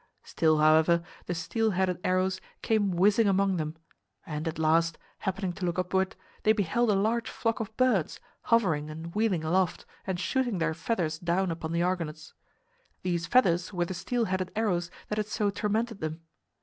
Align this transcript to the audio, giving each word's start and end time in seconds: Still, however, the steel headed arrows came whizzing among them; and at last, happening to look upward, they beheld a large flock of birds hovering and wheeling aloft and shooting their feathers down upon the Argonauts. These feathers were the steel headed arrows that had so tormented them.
Still, 0.23 0.57
however, 0.57 1.03
the 1.27 1.35
steel 1.35 1.69
headed 1.69 1.99
arrows 2.03 2.41
came 2.63 2.89
whizzing 2.89 3.27
among 3.27 3.57
them; 3.57 3.75
and 4.25 4.47
at 4.47 4.57
last, 4.57 4.97
happening 5.19 5.53
to 5.53 5.63
look 5.65 5.77
upward, 5.77 6.15
they 6.41 6.53
beheld 6.53 6.89
a 6.89 6.95
large 6.95 7.29
flock 7.29 7.59
of 7.59 7.77
birds 7.77 8.19
hovering 8.45 8.89
and 8.89 9.13
wheeling 9.13 9.43
aloft 9.43 9.85
and 10.07 10.19
shooting 10.19 10.57
their 10.57 10.73
feathers 10.73 11.19
down 11.19 11.51
upon 11.51 11.71
the 11.71 11.83
Argonauts. 11.83 12.33
These 13.03 13.27
feathers 13.27 13.71
were 13.73 13.85
the 13.85 13.93
steel 13.93 14.25
headed 14.25 14.51
arrows 14.55 14.89
that 15.09 15.19
had 15.19 15.27
so 15.27 15.51
tormented 15.51 15.99
them. 15.99 16.21